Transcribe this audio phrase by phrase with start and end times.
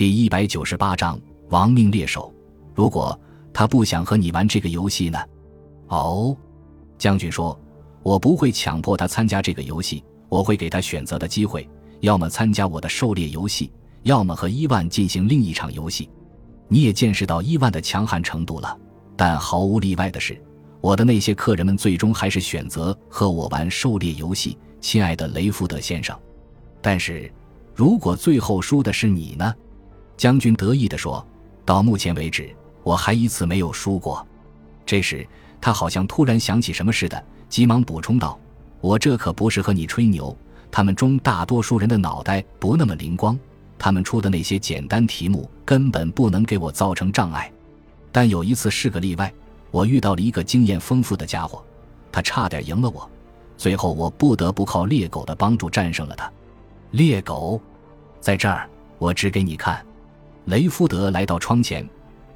[0.00, 1.20] 第一百九十八章
[1.50, 2.32] 亡命猎手。
[2.74, 3.20] 如果
[3.52, 5.18] 他不想和你玩这个游戏呢？
[5.88, 6.34] 哦，
[6.96, 7.60] 将军说
[8.02, 11.68] ：“我不会强迫他参加这个游戏，我会给他选择的机会，
[12.00, 13.70] 要么参加我的狩猎游戏，
[14.04, 16.08] 要么和伊万进行另一场游戏。
[16.66, 18.74] 你也见识到伊万的强悍程度了。
[19.18, 20.42] 但毫无例外的是，
[20.80, 26.18] 我的那些客人们最终还是选择和我玩狩猎游戏，亲爱的雷福德先生。
[26.80, 27.30] 但是，
[27.74, 29.54] 如果最后输的是你呢？”
[30.20, 31.26] 将军得意地说
[31.64, 34.26] ：“到目前为止，我还一次没有输过。”
[34.84, 35.26] 这时，
[35.62, 38.38] 他好像突然想起什么似的，急忙补充道
[38.82, 40.36] ：“我这可不是和你吹牛。
[40.70, 43.38] 他们中大多数人的脑袋不那么灵光，
[43.78, 47.50] 他们出的那些简单题目根本不能给我造成障碍。
[48.12, 49.32] 但有一次是个例外，
[49.70, 51.64] 我遇到了一个经验丰富的家伙，
[52.12, 53.10] 他差点赢了我，
[53.56, 56.30] 最后我不得不靠猎狗的帮助战胜了他。
[56.90, 57.58] 猎狗，
[58.20, 59.82] 在这儿，我指给你看。”
[60.50, 61.88] 雷福德来到窗前，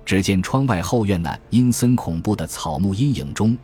[0.06, 3.58] 只见窗外后院那阴森恐怖的草木阴影中，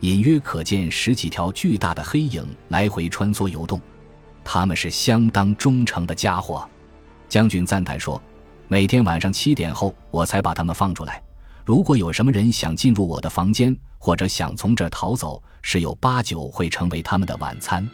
[0.00, 3.80] 隐约可见十几条巨大的黑影来回穿梭游动。
[4.44, 6.68] 他们是相当忠诚的家伙，
[7.30, 8.22] 将军赞叹说
[8.68, 11.22] ：“每天晚上七点后，我才把他们放出来。
[11.64, 17.88] 如果有什么人想进入我的房间，或者想从这儿逃走，十有八九会成为他们的晚餐。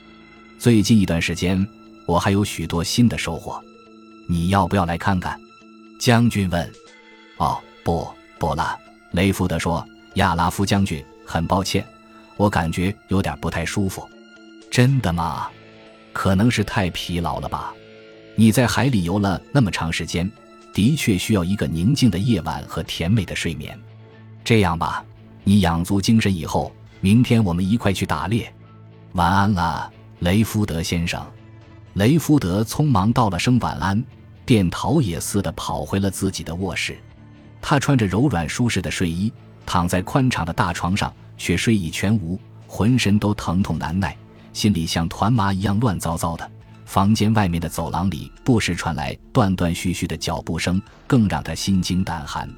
[0.59, 1.65] 最近一段时间，
[2.05, 3.63] 我还有许多新的收获，
[4.29, 5.41] 你要不要来看看？”
[6.01, 6.73] 将军问
[7.37, 8.77] ：“哦，不，不了。”
[9.13, 11.87] 雷福德说：“亚拉夫将军，很抱歉，
[12.39, 14.09] 我感觉有点不太舒服。
[14.73, 15.51] ”“真的吗？
[16.15, 17.75] 可能是太疲劳了吧。
[18.35, 20.29] 你在海里游了那么长时间，
[20.73, 23.79] 的确需要一个宁静的夜晚和甜美的睡眠。
[24.43, 25.05] 这样吧，
[25.45, 28.51] 你养足精神以后，明天我们一块去打猎。
[29.13, 31.23] 晚安了，雷福德先生。”
[31.95, 34.03] 雷福德匆忙道了声晚安。
[34.45, 36.99] 便逃也似的跑回了自己的卧室。
[37.63, 39.33] 他穿着柔软舒适的睡衣，
[39.67, 44.17] 躺在宽敞的大床上，却睡意全无，浑身都疼痛难耐，
[44.53, 46.51] 心里像团麻一样乱糟糟的。
[46.87, 52.49] 房间外面的走廊里不时传来断断续续的脚步声，更让他心惊胆寒。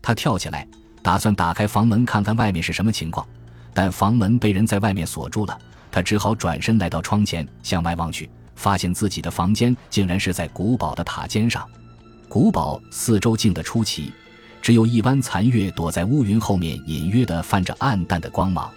[0.00, 0.66] 他跳起来，
[1.02, 3.26] 打算打开房门看看外面是什么情况，
[3.74, 5.58] 但房门被人在外面锁住了。
[5.90, 8.30] 他只好转身来到窗前，向外望去。
[8.56, 11.64] 发现自己的房间竟然是在古堡的塔尖上，
[12.28, 14.10] 古堡四周静得出奇，
[14.60, 18.68] 只有一弯残月躲在乌云后面，隐约地泛着暗淡的光芒。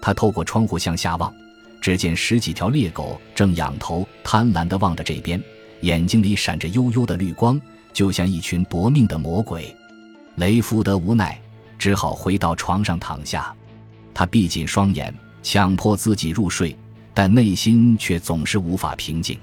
[0.00, 1.32] 他透过窗户向下望，
[1.80, 5.40] 只见十几条猎狗正仰头贪婪地望着这边，
[5.82, 7.60] 眼睛里闪着幽幽的绿光，
[7.92, 9.76] 就像一群搏命的魔鬼。
[10.36, 11.38] 雷福德无奈，
[11.78, 13.54] 只好回到床上躺下，
[14.14, 16.74] 他闭紧双眼，强迫自己入睡。
[17.20, 19.38] 但内心却总是无法平静。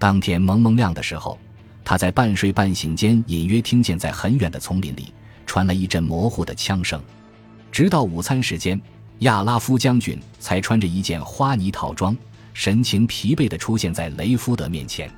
[0.00, 1.38] 当天蒙蒙亮的时候，
[1.84, 5.14] 他在半睡半醒间，隐约听见在很远的丛林里
[5.46, 7.00] 传来一阵模糊的枪声。
[7.70, 8.82] 直到午餐时间，
[9.20, 12.16] 亚拉夫将军才穿着一件花呢套装，
[12.52, 15.08] 神情疲惫地出现在雷夫德面前。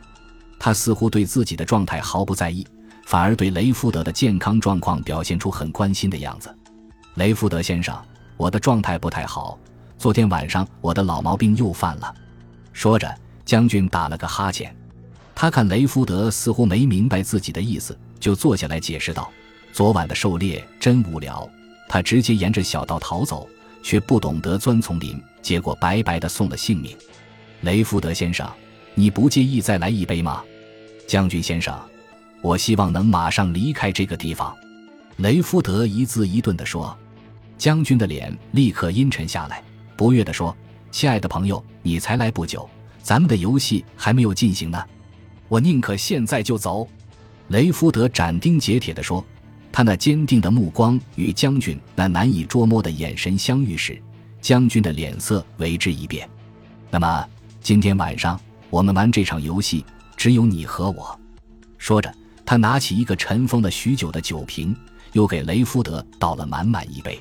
[0.59, 2.67] 他似乎对自己的状态毫不在意，
[3.07, 6.55] 反而对雷夫德的健康状况表现出很关心的样子。
[7.15, 7.99] 雷夫德先生，
[8.37, 9.59] 我的状态不太好。
[9.99, 12.15] 昨天晚上我的老毛病又犯了，
[12.73, 13.13] 说着，
[13.45, 14.75] 将军打了个哈欠。
[15.35, 19.31] 他看雷福德似乎没明白自己的意思，就坐下来解释道
[19.73, 21.49] ：“昨晚的狩猎真无聊，
[21.89, 23.49] 他直接沿着小道逃走，
[23.83, 26.97] 却不懂得钻丛林，结果白白的送了性命。”
[27.63, 28.49] 雷福德先生，
[28.95, 30.43] 你不介意再来一杯吗？
[31.09, 31.75] 将军先生，
[32.43, 34.55] 我希望能马上离开这个地方。”
[35.17, 36.97] 雷福德一字一顿地说。
[37.59, 39.63] 将军的脸立刻阴沉下来。
[39.97, 40.57] 不悦地说
[40.93, 42.69] ：“亲爱的朋友，你才来不久，
[43.03, 44.85] 咱们的游戏还没有进行呢。
[45.49, 46.87] 我宁可现在就走。”
[47.49, 49.25] 雷福德斩钉截铁地说。
[49.73, 54.01] 他那坚定的目光与将军那难以捉摸的眼神相遇时，
[54.41, 56.27] 将军的脸色为之一变。
[56.91, 57.29] 那么，
[57.61, 58.41] 今天晚上
[58.71, 59.85] 我们玩这场游戏，
[60.17, 61.21] 只有你和我。
[61.77, 62.11] 说着，
[62.47, 64.75] 他拿起一个尘封了许久的酒瓶，
[65.13, 67.21] 又给雷福德倒了满满一杯。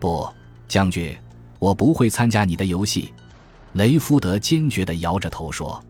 [0.00, 0.28] 不，
[0.66, 1.16] 将军。
[1.64, 3.10] 我不会参加你的游戏，
[3.72, 5.82] 雷福德坚决地摇着头说。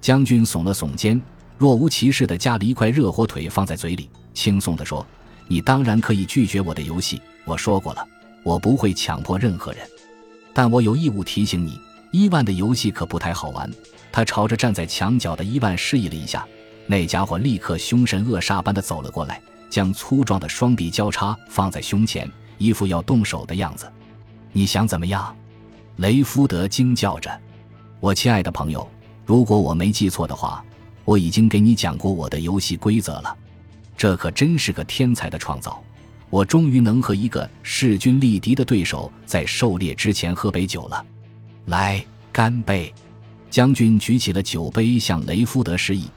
[0.00, 1.22] 将军耸了耸肩，
[1.56, 5.06] 若无其事地夹了一块热火腿放在嘴里，轻松地说
[5.46, 7.22] ：“你当然可以拒绝我的游戏。
[7.44, 8.04] 我说过了，
[8.42, 9.88] 我不会强迫任何人。
[10.52, 11.78] 但我有义务提醒你，
[12.10, 13.70] 伊万的游戏可不太好玩。”
[14.10, 16.44] 他朝着站在墙角的伊万示意了一下，
[16.88, 19.40] 那家伙立刻凶神恶煞般地走了过来，
[19.70, 22.28] 将粗壮的双臂交叉放在胸前，
[22.58, 23.88] 一副要动手的样子。
[24.52, 25.34] 你想怎么样？
[25.96, 27.40] 雷福德惊叫着
[28.00, 28.86] ：“我亲爱的朋友，
[29.24, 30.64] 如果我没记错的话，
[31.04, 33.36] 我已经给你讲过我的游戏规则了。
[33.96, 35.82] 这可真是个天才的创造！
[36.28, 41.04] 我终于能和一个势均力敌的对手在狩猎之前喝杯酒了。
[41.66, 42.92] 来，干杯！
[43.50, 46.08] 将军举起了酒杯，向雷夫德示意，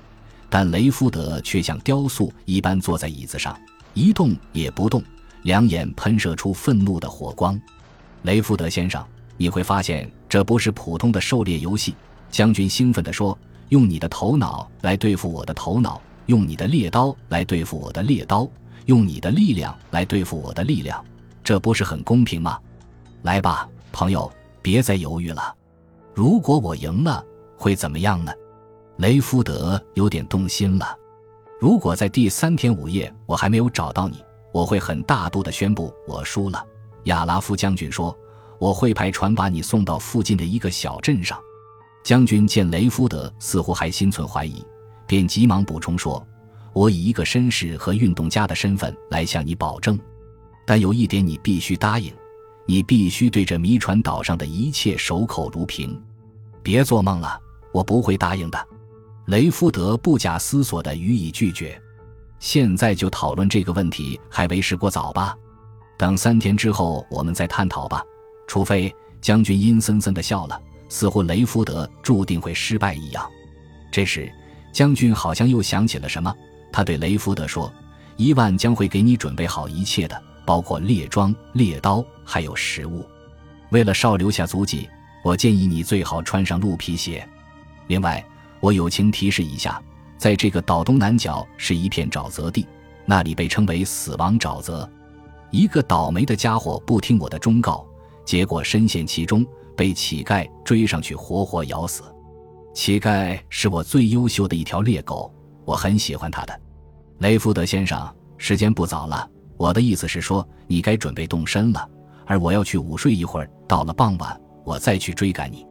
[0.49, 3.57] 但雷夫德却像雕塑一般坐在椅子上，
[3.93, 5.03] 一动也不动，
[5.43, 7.59] 两眼喷射出愤怒的火光。
[8.25, 9.05] 雷福德先生，
[9.37, 11.93] 你会发现这不是普通的狩猎游戏。
[12.31, 13.37] 将军兴奋地说
[13.69, 18.49] ：“用你的头脑来对付我的头脑，用你的猎刀来对付我的猎刀。”
[18.87, 21.03] 用你的力量来对付我的力量，
[21.43, 22.59] 这不是很公平吗？
[23.23, 24.31] 来吧，朋友，
[24.61, 25.55] 别再犹豫了。
[26.13, 27.23] 如果我赢了，
[27.57, 28.31] 会怎么样呢？
[28.97, 30.95] 雷福德有点动心了。
[31.59, 36.63] 如果在第三天午夜我还没有找到你，我会很大度地宣布我输了。
[37.05, 38.15] 亚拉夫将军说
[38.59, 41.39] ：“我会派船把你送到附近的一个小镇上。”
[42.03, 44.63] 将军见雷夫德似乎还心存怀疑，
[45.07, 46.23] 便急忙补充说。
[46.71, 49.97] 我以一个绅士和运动家的身份来向你保证，
[50.67, 52.13] 但有一点你必须答应，
[52.65, 55.99] 你必须对这迷船岛上的一切守口如瓶。
[56.61, 57.39] 别做梦了，
[57.71, 58.67] 我不会答应的。
[59.27, 61.81] 雷夫德不假思索地予以拒绝。
[62.39, 65.35] 现在就讨论这个问题还为时过早吧？
[65.97, 68.03] 等三天之后我们再探讨吧。
[68.47, 73.27] 除非将军阴森森地笑了，似乎雷福德注定会失败一样。
[73.91, 74.31] 这时，
[74.71, 76.33] 将军好像又想起了什么。
[76.71, 77.73] 他对雷福德说
[78.17, 83.03] ：“伊万将会给你准备好一切的，包括猎装、猎刀，还有食物。
[83.69, 84.87] 为了少留下足迹，
[85.23, 87.27] 我建议你最好穿上鹿皮鞋。
[87.87, 88.23] 另外，
[88.59, 89.81] 我友情提示一下，
[90.17, 92.67] 在这个岛东南角是一片沼泽地，
[93.05, 94.87] 那里被称为死亡沼泽。
[95.55, 97.87] 一个倒霉的家伙不听我的忠告，
[98.25, 102.03] 结果深陷其中，被乞丐追上去活活咬死。
[102.73, 106.61] 乞丐是我最优秀的一条猎狗，我很喜欢它的。”
[107.19, 108.05] 雷福德先生，
[108.37, 109.25] 时间不早了。
[109.55, 111.89] 我的意思是说，你该准备动身了，
[112.25, 113.49] 而我要去午睡一会儿。
[113.65, 115.65] 到了傍晚，我再去追赶你。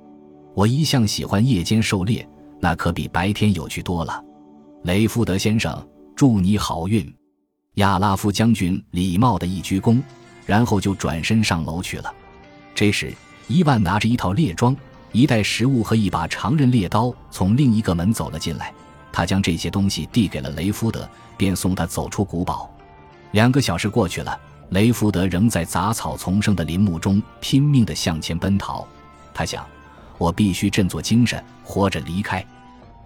[0.54, 2.26] 我一向喜欢夜间狩猎，
[2.58, 4.24] 那可比白天有趣多了。
[4.84, 5.86] 雷福德先生，
[6.16, 7.14] 祝你好运。
[7.74, 10.00] 亚拉夫将军礼貌的一鞠躬，
[10.46, 12.14] 然后就转身上楼去了。
[12.74, 13.12] 这时，
[13.48, 14.76] 伊万拿着一套猎装、
[15.12, 18.72] 一袋食物和一把长刃猎刀，从另一个门走了进来。
[19.12, 21.08] 他将这些东西递给了雷福德。
[21.36, 22.70] 便送他走出古堡。
[23.32, 24.38] 两个小时过去了，
[24.70, 28.86] 雷福德仍在杂草丛生的林木中拼命地向前奔逃。
[29.32, 29.66] 他想
[30.16, 32.44] ：“我必须振作精神，活着离开。”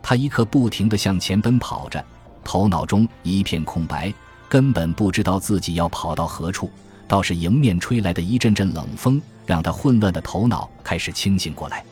[0.02, 2.04] 他一刻不停地向前奔跑着，
[2.44, 4.12] 头脑中一片空白，
[4.48, 6.70] 根本不知道自己要跑到何处。
[7.06, 11.82] 倒是迎面吹来的一阵阵冷风，让他混乱的头脑开始清醒过来。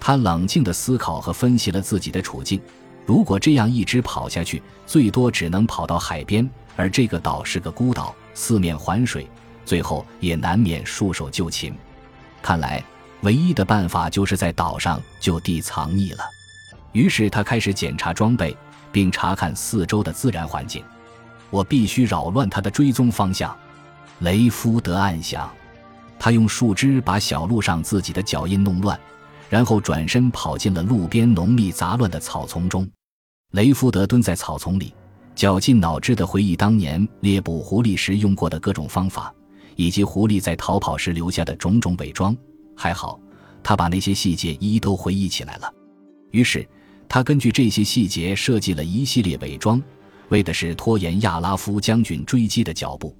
[0.00, 2.58] 他冷静地思考和分析了自己的处境。
[3.04, 9.28] 如果这样一直跑下去，最多只能跑到海边，而这个岛是个孤岛，四面环水，
[9.66, 11.74] 最后也难免束手就擒。
[12.40, 12.82] 看来，
[13.20, 16.24] 唯一的办法就是在岛上就地藏匿了。
[16.92, 18.56] 于是他开始检查装备，
[18.90, 20.82] 并查看四周的自然环境。
[21.54, 23.56] 我必须扰乱他的追踪方向。
[24.18, 25.48] 雷夫德暗想，
[26.18, 28.98] 他用树枝把小路上自己的脚印弄乱。
[29.48, 32.88] 然后转身跑进了路边浓密杂乱的草丛中。
[33.52, 34.92] 雷福德蹲在草丛里，
[35.36, 39.32] 绞尽脑汁地回忆当年猎捕狐狸时用过的各种方法，
[39.76, 42.36] 以及狐狸在逃跑时留下的种种伪装。
[42.76, 43.20] 还好，
[43.62, 45.72] 他把那些细节一一都回忆起来了。
[46.32, 46.66] 于是，
[47.08, 49.80] 他根据这些细节设计了一系列伪装，
[50.28, 53.16] 为的是拖延亚拉夫将军追击的脚步。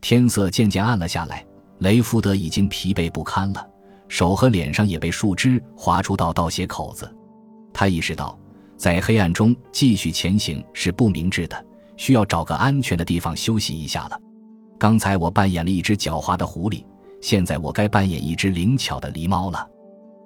[0.00, 1.44] 天色渐渐暗了下来，
[1.78, 3.66] 雷福德已经疲惫不堪了。
[4.08, 7.08] 手和脸上也被树枝划出道道血口子，
[7.72, 8.36] 他意识到，
[8.76, 11.64] 在黑暗中继续前行是不明智的，
[11.96, 14.20] 需要找个安全的地方休息一下了。
[14.78, 16.84] 刚才我扮演了一只狡猾的狐狸，
[17.20, 19.64] 现在我该扮演一只灵巧的狸猫了。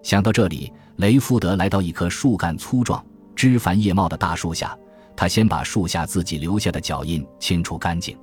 [0.03, 3.05] 想到这里，雷福德来到一棵树干粗壮、
[3.35, 4.75] 枝繁叶茂的大树下，
[5.17, 8.19] 他先把树下自己留下的脚印清除干净，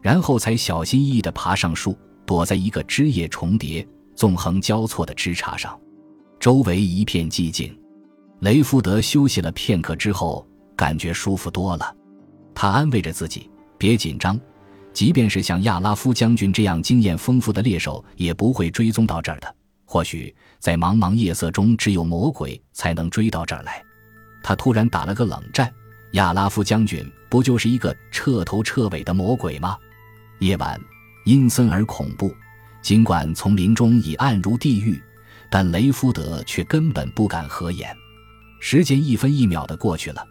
[0.00, 3.86] 然后才小心翼翼地爬上树，躲在一个枝叶重叠。
[4.14, 5.80] 纵横交错的枝杈上，
[6.38, 7.74] 周围一片寂静。
[8.40, 10.46] 雷福德休息了片刻之后，
[10.76, 11.96] 感觉舒服多了。
[12.54, 14.38] 他安慰着自己：“别紧张，
[14.92, 19.56] 即便是像亚拉夫将军这样经验丰富的猎手，也不会追踪到这儿的。
[19.86, 23.82] 或许在茫茫夜色中，只有魔鬼才能追到这儿来。”
[24.44, 25.72] 他突然打了个冷战
[26.12, 29.76] ：“亚拉夫将军不就是一个彻头彻尾的魔鬼吗？”
[30.40, 30.80] 夜晚
[31.24, 32.34] 阴森而恐怖。
[32.82, 35.00] 尽管丛林中已暗如地狱，
[35.48, 37.96] 但雷福德却根本不敢合眼。
[38.58, 40.26] 时间一分一秒的过去了，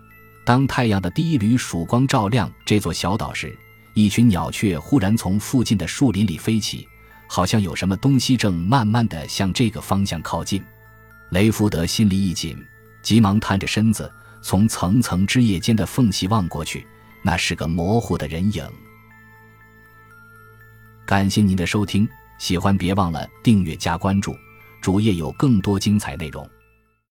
[0.46, 3.58] 当太阳的第一缕曙光照亮这座小岛时，
[3.94, 6.86] 一群鸟雀忽然从附近的树林里飞起，
[7.26, 10.62] 好像有什么东西正慢慢的向这个方向靠近。
[11.30, 12.62] 雷福德心里一紧，
[13.02, 16.86] 急忙探着身子，从层层枝叶间的缝隙望过去，
[17.22, 18.68] 那是个模糊的人影。
[21.06, 22.08] 感谢您的收听，
[22.40, 24.36] 喜欢别忘了订阅加关注，
[24.82, 26.50] 主页有更多精彩内容。